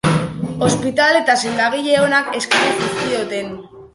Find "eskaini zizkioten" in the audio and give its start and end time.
2.41-3.55